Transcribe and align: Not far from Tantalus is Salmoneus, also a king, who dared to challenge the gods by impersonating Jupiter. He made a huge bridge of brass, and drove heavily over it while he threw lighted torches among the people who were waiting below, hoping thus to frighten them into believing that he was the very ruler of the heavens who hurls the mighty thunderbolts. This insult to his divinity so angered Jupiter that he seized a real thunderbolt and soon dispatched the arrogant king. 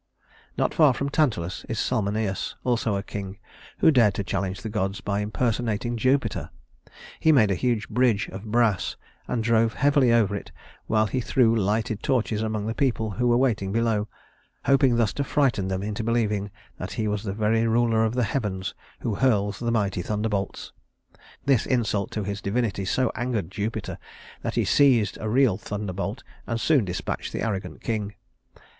Not 0.57 0.73
far 0.73 0.95
from 0.95 1.11
Tantalus 1.11 1.63
is 1.69 1.77
Salmoneus, 1.77 2.55
also 2.63 2.95
a 2.95 3.03
king, 3.03 3.37
who 3.77 3.91
dared 3.91 4.15
to 4.15 4.23
challenge 4.23 4.63
the 4.63 4.67
gods 4.69 4.99
by 4.99 5.19
impersonating 5.19 5.95
Jupiter. 5.95 6.49
He 7.19 7.31
made 7.31 7.51
a 7.51 7.53
huge 7.53 7.87
bridge 7.87 8.27
of 8.29 8.43
brass, 8.45 8.95
and 9.27 9.43
drove 9.43 9.75
heavily 9.75 10.11
over 10.11 10.35
it 10.35 10.51
while 10.87 11.05
he 11.05 11.21
threw 11.21 11.55
lighted 11.55 12.01
torches 12.01 12.41
among 12.41 12.65
the 12.65 12.73
people 12.73 13.11
who 13.11 13.27
were 13.27 13.37
waiting 13.37 13.71
below, 13.71 14.07
hoping 14.65 14.95
thus 14.95 15.13
to 15.13 15.23
frighten 15.23 15.67
them 15.67 15.83
into 15.83 16.03
believing 16.03 16.49
that 16.79 16.93
he 16.93 17.07
was 17.07 17.21
the 17.21 17.31
very 17.33 17.67
ruler 17.67 18.03
of 18.03 18.15
the 18.15 18.23
heavens 18.23 18.73
who 19.01 19.13
hurls 19.13 19.59
the 19.59 19.69
mighty 19.71 20.01
thunderbolts. 20.01 20.71
This 21.45 21.67
insult 21.67 22.09
to 22.13 22.23
his 22.23 22.41
divinity 22.41 22.85
so 22.85 23.11
angered 23.13 23.51
Jupiter 23.51 23.99
that 24.41 24.55
he 24.55 24.65
seized 24.65 25.19
a 25.21 25.29
real 25.29 25.59
thunderbolt 25.59 26.23
and 26.47 26.59
soon 26.59 26.85
dispatched 26.85 27.31
the 27.33 27.43
arrogant 27.43 27.81
king. 27.81 28.15